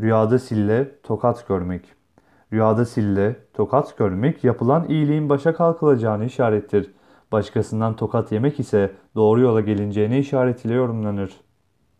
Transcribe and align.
Rüyada 0.00 0.38
sille, 0.38 0.90
tokat 1.02 1.48
görmek. 1.48 1.92
Rüyada 2.52 2.84
sille, 2.84 3.36
tokat 3.52 3.98
görmek 3.98 4.44
yapılan 4.44 4.88
iyiliğin 4.88 5.28
başa 5.28 5.54
kalkılacağını 5.54 6.24
işarettir. 6.24 6.90
Başkasından 7.32 7.96
tokat 7.96 8.32
yemek 8.32 8.60
ise 8.60 8.92
doğru 9.14 9.40
yola 9.40 9.60
gelineceğine 9.60 10.18
işaret 10.18 10.64
ile 10.64 10.74
yorumlanır. 10.74 11.43